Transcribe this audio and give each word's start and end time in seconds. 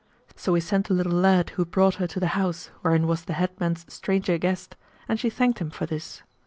So 0.35 0.55
he 0.55 0.61
sent 0.61 0.89
a 0.89 0.95
little 0.95 1.11
lad 1.13 1.51
who 1.51 1.63
brought 1.63 1.93
her 2.01 2.07
to 2.07 2.19
the 2.19 2.29
house 2.33 2.71
wherein 2.81 3.05
was 3.05 3.25
the 3.25 3.33
head 3.33 3.51
man's 3.59 3.85
stranger 3.93 4.39
guest 4.39 4.75
and 5.07 5.19
she 5.19 5.29
thanked 5.29 5.59
him 5.59 5.69
for 5.69 5.85
this. 5.85 6.23